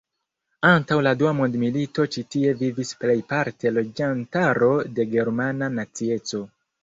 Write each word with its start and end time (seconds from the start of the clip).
Antaŭ 0.67 0.95
la 1.07 1.11
dua 1.19 1.33
mondmilito 1.39 2.05
ĉi 2.15 2.23
tie 2.35 2.53
vivis 2.63 2.93
plejparte 3.03 3.73
loĝantaro 3.77 4.71
de 5.01 5.05
germana 5.15 5.69
nacieco. 5.77 6.43